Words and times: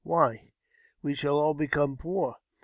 Why, 0.03 0.49
we 1.03 1.13
shall 1.13 1.39
all 1.39 1.53
become 1.53 1.95
poor 1.95 2.37